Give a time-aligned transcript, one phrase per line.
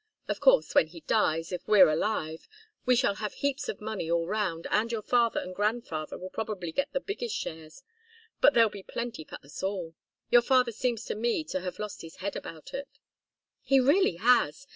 [0.27, 2.47] Of course, when he dies, if we're alive,
[2.87, 6.71] we shall have heaps of money all round, and your father and grandfather will probably
[6.71, 7.83] get the biggest shares.
[8.39, 9.93] But there'll be plenty for us all.
[10.31, 12.87] Your father seems to me to have lost his head about it."
[13.61, 14.65] "He really has.